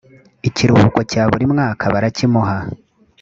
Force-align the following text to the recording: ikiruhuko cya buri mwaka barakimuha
ikiruhuko 0.47 0.99
cya 1.11 1.23
buri 1.31 1.45
mwaka 1.53 1.83
barakimuha 1.93 2.57